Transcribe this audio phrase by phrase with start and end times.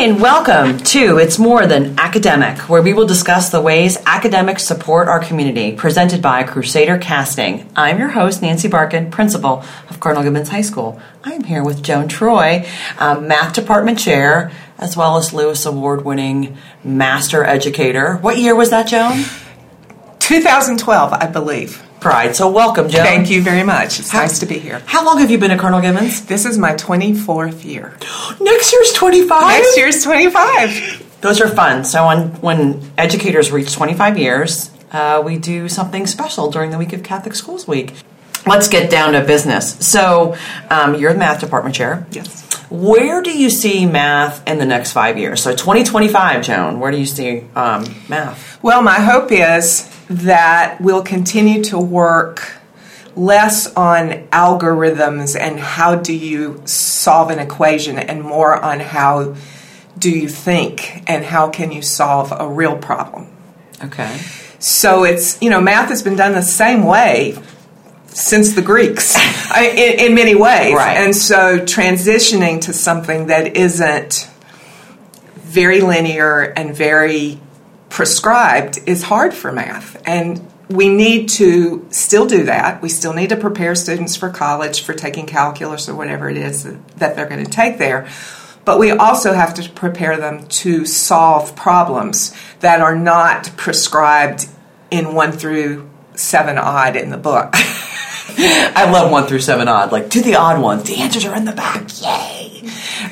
[0.00, 5.08] and welcome to It's More Than Academic, where we will discuss the ways academics support
[5.08, 7.70] our community, presented by Crusader Casting.
[7.76, 10.98] I'm your host, Nancy Barkin, principal of Cardinal Gibbons High School.
[11.22, 12.66] I'm here with Joan Troy,
[12.96, 18.16] um, math department chair, as well as Lewis Award winning master educator.
[18.16, 19.24] What year was that, Joan?
[20.20, 21.86] 2012, I believe.
[22.00, 22.34] Pride.
[22.34, 23.04] So welcome, Joan.
[23.04, 24.00] Thank you very much.
[24.00, 24.80] It's How- nice to be here.
[24.86, 26.24] How long have you been at Cardinal Gibbons?
[26.24, 27.94] This is my 24th year.
[28.40, 29.40] Next year's 25.
[29.42, 31.06] Next year's 25.
[31.20, 31.84] Those are fun.
[31.84, 36.92] So when, when educators reach 25 years, uh, we do something special during the week
[36.94, 37.92] of Catholic Schools Week.
[38.46, 39.74] Let's get down to business.
[39.86, 40.36] So
[40.70, 42.06] um, you're the math department chair.
[42.10, 42.46] Yes.
[42.70, 45.42] Where do you see math in the next five years?
[45.42, 48.62] So 2025, Joan, where do you see um, math?
[48.62, 52.52] Well, my hope is that we'll continue to work
[53.14, 59.34] less on algorithms and how do you solve an equation and more on how
[59.98, 63.28] do you think and how can you solve a real problem.
[63.84, 64.18] Okay.
[64.58, 67.40] So it's, you know, math has been done the same way
[68.06, 69.14] since the Greeks
[69.50, 70.74] I- in, in many ways.
[70.74, 70.96] Right.
[70.96, 74.28] And so transitioning to something that isn't
[75.36, 77.40] very linear and very
[77.90, 80.00] prescribed is hard for math.
[80.06, 82.80] And we need to still do that.
[82.80, 86.62] We still need to prepare students for college, for taking calculus or whatever it is
[86.96, 88.08] that they're going to take there.
[88.64, 94.48] But we also have to prepare them to solve problems that are not prescribed
[94.90, 97.50] in one through seven odd in the book.
[97.54, 99.90] I love one through seven odd.
[99.92, 100.84] Like do the odd ones.
[100.84, 101.88] The answers are in the back.
[102.00, 102.60] Yay!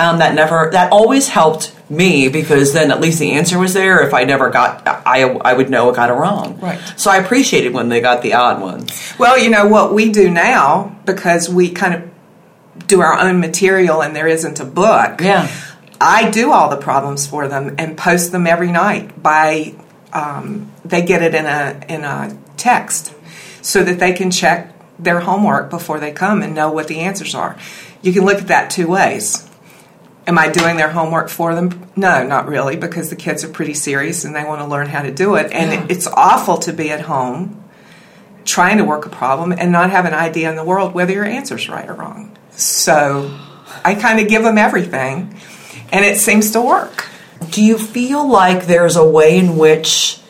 [0.00, 0.70] Um, that never.
[0.72, 4.06] That always helped me because then at least the answer was there.
[4.06, 6.58] If I never got, I I would know I got it wrong.
[6.60, 6.80] Right.
[6.96, 9.14] So I appreciated when they got the odd ones.
[9.18, 14.02] Well, you know what we do now because we kind of do our own material
[14.02, 15.20] and there isn't a book.
[15.20, 15.50] Yeah.
[16.00, 19.74] I do all the problems for them and post them every night by
[20.12, 23.14] um, they get it in a in a text
[23.62, 27.34] so that they can check their homework before they come and know what the answers
[27.34, 27.56] are.
[28.02, 29.48] You can look at that two ways.
[30.26, 31.86] Am I doing their homework for them?
[31.96, 35.02] No, not really, because the kids are pretty serious and they want to learn how
[35.02, 35.52] to do it.
[35.52, 35.86] And Yeah.
[35.90, 37.62] it's awful to be at home
[38.46, 41.24] trying to work a problem and not have an idea in the world whether your
[41.24, 42.30] answer's right or wrong.
[42.56, 43.30] So
[43.84, 45.34] I kind of give them everything,
[45.92, 47.06] and it seems to work.
[47.50, 50.20] Do you feel like there's a way in which,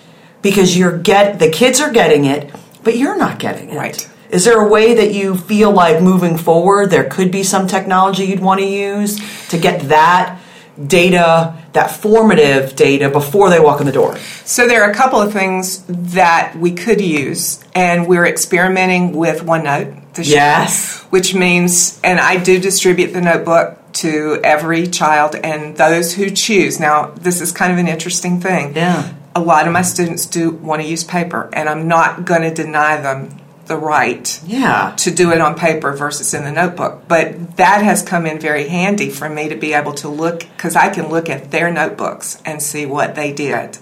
[0.43, 2.50] because you're get the kids are getting it,
[2.82, 3.76] but you're not getting it?
[3.76, 4.09] Right.
[4.34, 8.25] Is there a way that you feel like moving forward there could be some technology
[8.25, 10.41] you'd want to use to get that
[10.89, 14.19] data, that formative data before they walk in the door?
[14.44, 19.43] So there are a couple of things that we could use, and we're experimenting with
[19.43, 20.39] OneNote this year.
[20.39, 21.05] Yes.
[21.11, 26.81] Which means, and I do distribute the notebook to every child and those who choose.
[26.81, 28.75] Now, this is kind of an interesting thing.
[28.75, 29.15] Yeah.
[29.37, 32.53] A lot of my students do want to use paper, and I'm not going to
[32.53, 34.93] deny them the right Yeah.
[34.99, 37.03] to do it on paper versus in the notebook.
[37.09, 40.77] But that has come in very handy for me to be able to look, because
[40.77, 43.79] I can look at their notebooks and see what they did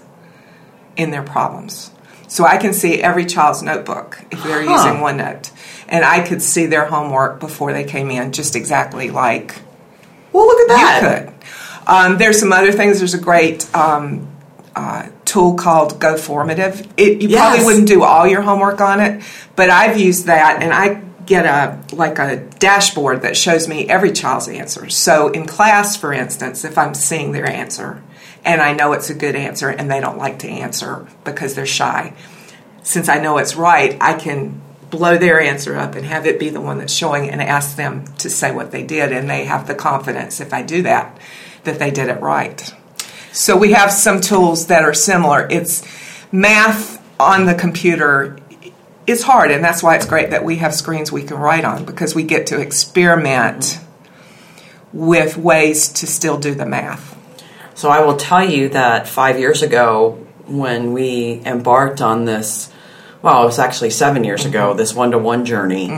[0.95, 1.91] in their problems.
[2.27, 4.71] So I can see every child's notebook if they're Huh.
[4.71, 5.51] using OneNote.
[5.89, 9.55] And I could see their homework before they came in, just exactly like
[10.31, 11.01] Well, look at that.
[11.03, 11.33] you could.
[11.85, 12.99] Um, there's some other things.
[12.99, 14.27] There's a great um,
[14.75, 16.87] uh, tool called Go Formative.
[16.95, 17.39] It, you Yes.
[17.39, 19.23] probably wouldn't do all your homework on it,
[19.55, 24.11] but I've used that, and I get a like a dashboard that shows me every
[24.11, 24.89] child's answer.
[24.89, 28.03] So in class, for instance, if I'm seeing their answer
[28.43, 31.65] and I know it's a good answer and they don't like to answer because they're
[31.65, 32.13] shy,
[32.83, 36.49] since I know it's right, I can blow their answer up and have it be
[36.49, 39.65] the one that's showing and ask them to say what they did and they have
[39.65, 41.17] the confidence if I do that
[41.63, 42.73] that they did it right.
[43.33, 45.47] So we have some tools that are similar.
[45.49, 45.83] It's
[46.31, 48.37] math on the computer
[49.05, 51.83] is hard and that's why it's great that we have screens we can write on
[51.83, 53.79] because we get to experiment
[54.93, 57.17] with ways to still do the math.
[57.73, 62.71] So I will tell you that five years ago, when we embarked on this,
[63.23, 65.91] well, it was actually seven years ago, this one to one journey,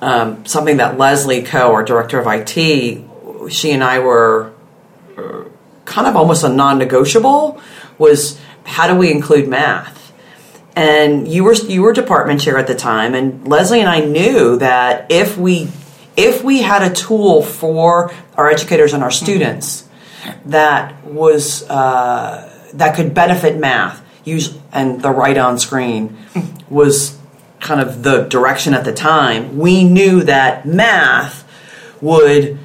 [0.00, 4.51] um, something that Leslie Coe, our director of IT, she and I were
[5.84, 7.60] kind of almost a non negotiable
[7.98, 10.12] was how do we include math?
[10.74, 14.56] And you were you were department chair at the time, and Leslie and I knew
[14.58, 15.68] that if we
[16.16, 19.88] if we had a tool for our educators and our students
[20.46, 26.16] that was uh, that could benefit math, use and the right on screen
[26.70, 27.18] was
[27.60, 29.58] kind of the direction at the time.
[29.58, 31.48] We knew that math
[32.00, 32.58] would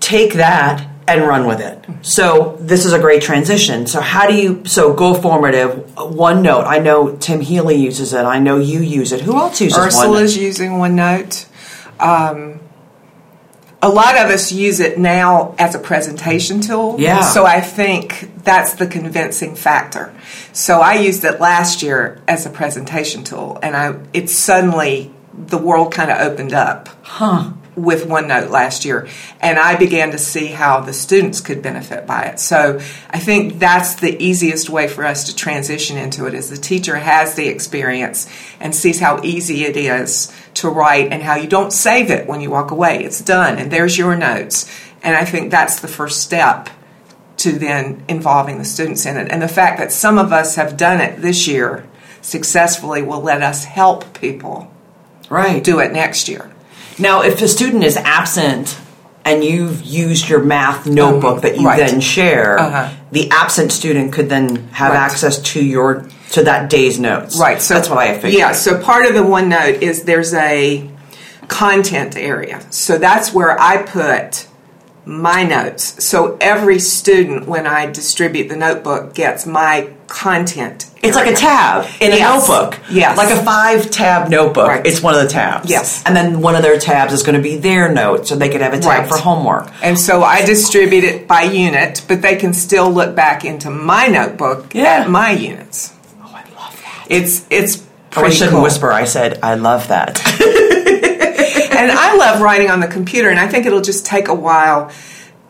[0.00, 1.84] take that and run with it.
[2.02, 3.86] So this is a great transition.
[3.86, 6.66] So how do you so go formative OneNote?
[6.66, 8.24] I know Tim Healy uses it.
[8.24, 9.22] I know you use it.
[9.22, 10.40] Who else uses Ursula's OneNote?
[10.40, 11.46] using OneNote.
[11.98, 12.60] Um,
[13.80, 16.96] a lot of us use it now as a presentation tool.
[16.98, 17.22] Yeah.
[17.22, 20.12] So I think that's the convincing factor.
[20.52, 25.58] So I used it last year as a presentation tool, and I it suddenly the
[25.58, 26.88] world kind of opened up.
[27.02, 27.52] Huh.
[27.78, 29.08] With OneNote last year,
[29.40, 32.40] and I began to see how the students could benefit by it.
[32.40, 32.78] So
[33.10, 36.96] I think that's the easiest way for us to transition into it is the teacher
[36.96, 38.28] has the experience
[38.60, 42.40] and sees how easy it is to write and how you don't save it when
[42.40, 43.04] you walk away.
[43.04, 44.70] It's done and there's your notes.
[45.02, 46.68] And I think that's the first step
[47.38, 49.30] to then involving the students in it.
[49.30, 51.86] And the fact that some of us have done it this year
[52.20, 54.72] successfully will let us help people
[55.30, 55.62] Right.
[55.62, 56.50] do it next year.
[56.98, 58.78] Now, if a student is absent
[59.24, 61.78] and you've used your math notebook that you right.
[61.78, 62.88] then share, Uh-huh.
[63.12, 64.98] the absent student could then have Right.
[65.00, 67.38] access to your to that day's notes.
[67.38, 67.60] Right.
[67.62, 68.34] So that's what I figured.
[68.34, 68.52] Yeah.
[68.52, 70.84] So part of the OneNote is there's a
[71.48, 72.60] content area.
[72.70, 74.46] So that's where I put
[75.08, 76.04] my notes.
[76.04, 80.84] So every student, when I distribute the notebook, gets my content.
[81.02, 82.46] It's like a tab in Yes.
[82.46, 82.78] a notebook.
[82.90, 83.16] Yes.
[83.16, 84.68] Like a five tab notebook.
[84.68, 84.86] Right.
[84.86, 85.70] It's one of the tabs.
[85.70, 86.02] Yes.
[86.04, 88.60] And then one of their tabs is going to be their notes, so they could
[88.60, 89.08] have a tab Right.
[89.08, 89.68] for homework.
[89.82, 94.08] And so I distribute it by unit, but they can still look back into my
[94.08, 94.84] notebook Yeah.
[94.84, 95.92] at my units.
[96.22, 97.04] Oh, I love that.
[97.08, 97.78] It's it's
[98.14, 98.62] I pretty shouldn't cool.
[98.62, 98.92] whisper.
[98.92, 100.20] I said, I love that.
[102.18, 104.92] love writing on the computer, and I think it'll just take a while.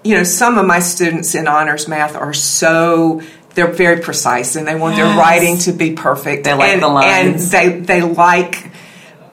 [0.05, 3.23] You know, some of my students in honors math are so
[3.55, 6.45] they're very precise, and they want their writing to be perfect.
[6.45, 7.53] They like and, the lines.
[7.53, 8.71] and they they like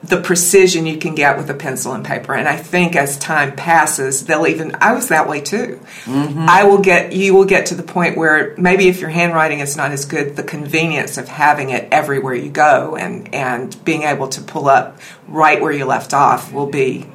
[0.02, 2.34] the precision you can get with a pencil and paper.
[2.34, 4.76] And I think as time passes, they'll even.
[4.80, 5.80] I was that way too.
[6.04, 6.46] Mm-hmm.
[6.48, 7.12] I will get.
[7.12, 10.36] You will get to the point where maybe if your handwriting is not as good,
[10.36, 14.98] the convenience of having it everywhere you go and and being able to pull up
[15.28, 17.06] right where you left off will be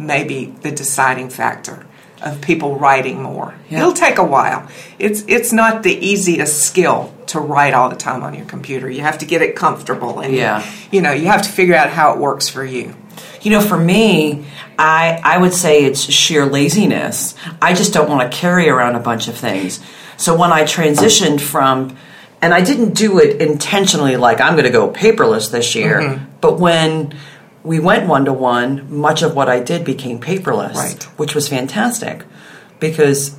[0.00, 1.86] maybe the deciding factor
[2.22, 3.54] of people writing more.
[3.70, 3.78] Yeah.
[3.80, 4.68] It'll take a while.
[4.98, 8.90] It's it's not the easiest skill to write all the time on your computer.
[8.90, 10.62] You have to get it comfortable and Yeah.
[10.90, 12.94] you know, you have to figure out how it works for you.
[13.40, 14.44] You know, for me,
[14.78, 17.34] I I would say it's sheer laziness.
[17.62, 19.80] I just don't want to carry around a bunch of things.
[20.18, 21.96] So when I transitioned from
[22.42, 26.24] and I didn't do it intentionally like I'm going to go paperless this year, Mm-hmm.
[26.42, 27.14] but when
[27.62, 31.02] we went one to one, much of what I did became paperless, Right.
[31.18, 32.24] which was fantastic
[32.78, 33.36] because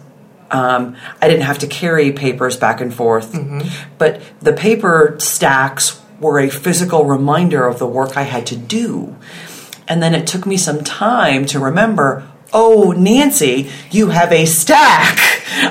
[0.51, 3.33] um, I didn't have to carry papers back and forth.
[3.33, 3.67] Mm-hmm.
[3.97, 9.15] But the paper stacks were a physical reminder of the work I had to do.
[9.87, 15.19] And then it took me some time to remember oh, Nancy, you have a stack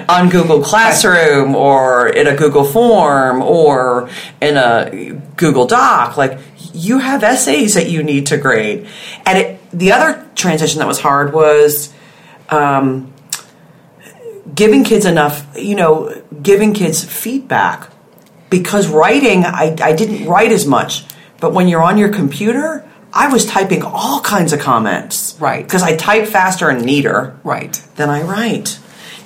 [0.08, 4.08] on Google Classroom or in a Google Form or
[4.40, 6.16] in a Google Doc.
[6.16, 6.38] Like,
[6.72, 8.86] you have essays that you need to grade.
[9.26, 11.92] And it, the other transition that was hard was
[12.48, 13.12] um,
[14.54, 17.90] giving kids enough, you know, giving kids feedback.
[18.48, 21.04] Because writing, I, I didn't write as much.
[21.38, 25.36] But when you're on your computer, I was typing all kinds of comments.
[25.40, 25.64] Right.
[25.64, 27.80] Because I type faster and neater Right.
[27.96, 28.78] than I write.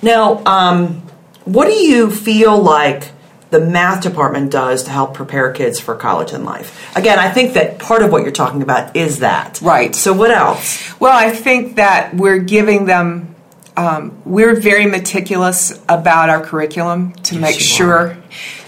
[0.03, 1.03] Now, um,
[1.45, 3.11] what do you feel like
[3.51, 6.91] the math department does to help prepare kids for college and life?
[6.97, 9.61] Again, I think that part of what you're talking about is that.
[9.63, 9.95] Right.
[9.95, 10.99] So, what else?
[10.99, 13.35] Well, I think that we're giving them,
[13.77, 18.17] um, we're very meticulous about our curriculum to Yes, make sure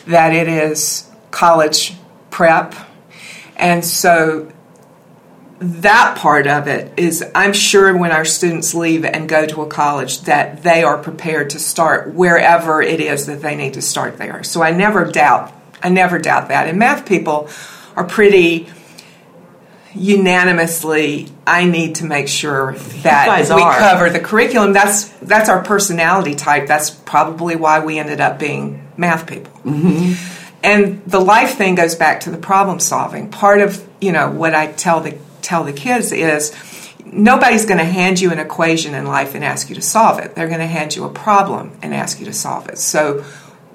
[0.06, 1.94] that it is college
[2.30, 2.74] prep.
[3.56, 4.52] And so
[5.58, 9.66] that part of it is, I'm sure when our students leave and go to a
[9.66, 14.18] college, that they are prepared to start wherever it is that they need to start
[14.18, 14.42] there.
[14.42, 16.68] So I never doubt, I never doubt that.
[16.68, 17.48] And math people
[17.94, 18.68] are pretty
[19.94, 23.78] unanimously I need to make sure that we are.
[23.78, 24.72] cover the curriculum.
[24.72, 26.66] That's that's our personality type.
[26.66, 29.52] That's probably why we ended up being math people.
[29.64, 30.42] Mm-hmm.
[30.64, 33.30] And the life thing goes back to the problem solving.
[33.30, 36.52] Part of you know what I tell the tell the kids is
[37.04, 40.34] nobody's going to hand you an equation in life and ask you to solve it.
[40.34, 42.78] They're going to hand you a problem and ask you to solve it.
[42.78, 43.24] So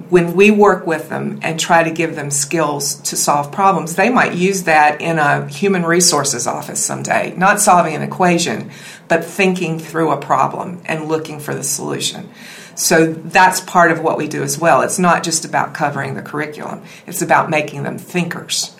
[0.09, 4.09] when we work with them and try to give them skills to solve problems, they
[4.09, 8.69] might use that in a human resources office someday, not solving an equation,
[9.07, 12.29] but thinking through a problem and looking for the solution.
[12.75, 14.81] So that's part of what we do as well.
[14.81, 18.75] It's not just about covering the curriculum, it's about making them thinkers.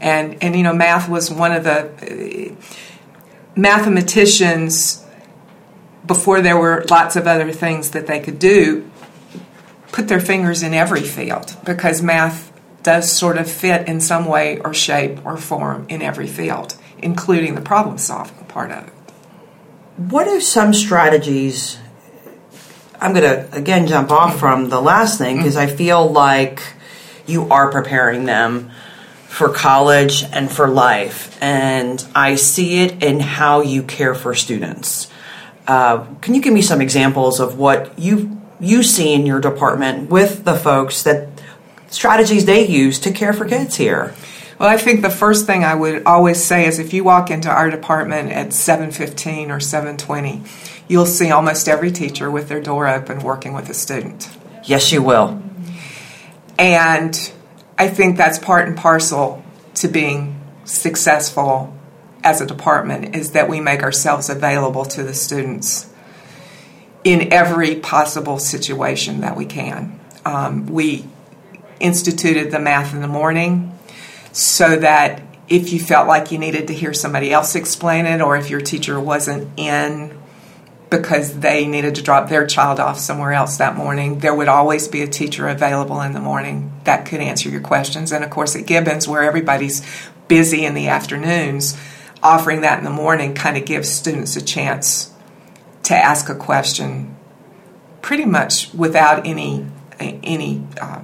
[0.00, 2.54] And, and you know, math was one of the
[3.56, 5.04] mathematicians
[6.06, 8.90] before there were lots of other things that they could do,
[9.92, 12.52] put their fingers in every field because math
[12.82, 17.54] does sort of fit in some way or shape or form in every field, including
[17.54, 18.92] the problem solving part of it.
[19.96, 21.78] What are some strategies?
[23.00, 26.62] I'm going to again jump off from the last thing because I feel like
[27.26, 28.70] you are preparing them
[29.28, 35.08] for college and for life, and I see it in how you care for students.
[35.66, 40.10] Uh, can you give me some examples of what you you see in your department
[40.10, 41.28] with the folks that
[41.88, 44.14] strategies they use to care for kids here?
[44.58, 47.48] Well, I think the first thing I would always say is if you walk into
[47.50, 50.42] our department at 7:15 or 7:20,
[50.88, 54.28] you'll see almost every teacher with their door open working with a student.
[54.64, 55.40] Yes, you will.
[56.58, 57.30] And
[57.78, 59.44] I think that's part and parcel
[59.74, 61.74] to being successful
[62.24, 65.88] as a department is that we make ourselves available to the students
[67.04, 69.98] in every possible situation that we can.
[70.24, 71.06] Um, we
[71.78, 73.78] instituted the math in the morning
[74.32, 78.36] so that if you felt like you needed to hear somebody else explain it or
[78.36, 80.18] if your teacher wasn't in
[80.90, 84.88] because they needed to drop their child off somewhere else that morning, there would always
[84.88, 88.12] be a teacher available in the morning that could answer your questions.
[88.12, 89.86] And of course, at Gibbons, where everybody's
[90.28, 91.78] busy in the afternoons,
[92.22, 95.12] offering that in the morning kind of gives students a chance
[95.84, 97.16] to ask a question
[98.02, 99.66] pretty much without any
[100.00, 101.02] any uh,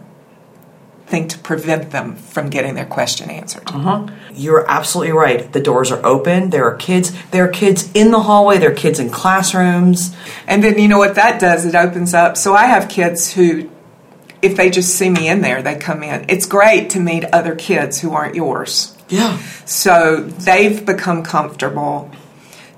[1.06, 3.62] thing to prevent them from getting their question answered.
[3.66, 4.06] Uh-huh.
[4.32, 5.52] You're absolutely right.
[5.52, 6.50] The doors are open.
[6.50, 7.12] There are kids.
[7.30, 8.58] There are kids in the hallway.
[8.58, 10.16] There are kids in classrooms.
[10.46, 11.66] And then you know what that does?
[11.66, 12.37] It opens up.
[12.37, 13.70] So I have kids who,
[14.40, 16.25] if they just see me in there, they come in.
[16.28, 18.96] It's great to meet other kids who aren't yours.
[19.08, 19.37] Yeah.
[19.66, 22.11] So they've become comfortable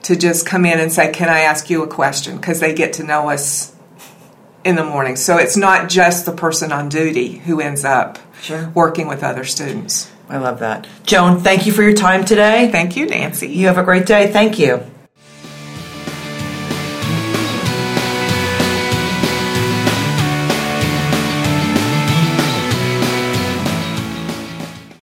[0.02, 2.36] to just come in and say, Can I ask you a question?
[2.36, 3.75] Because they get to know us
[4.66, 5.16] in the morning.
[5.16, 8.70] So it's not just the person on duty who ends up Sure.
[8.74, 10.10] working with other students.
[10.28, 10.86] I love that.
[11.04, 12.68] Joan, thank you for your time today.
[12.72, 13.48] Thank you, Nancy.
[13.48, 14.30] You have a great day.
[14.32, 14.82] Thank you.